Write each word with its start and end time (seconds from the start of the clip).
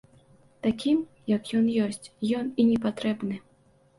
Такім, 0.67 1.03
як 1.35 1.51
ён 1.59 1.67
ёсць, 1.87 2.09
ён 2.39 2.49
і 2.63 2.65
не 2.71 2.79
патрэбны. 2.87 3.35